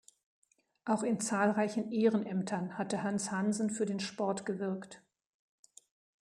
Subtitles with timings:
[0.83, 5.03] Auch in zahlreichen Ehrenämtern hatte Hans Hansen für den Sport gewirkt.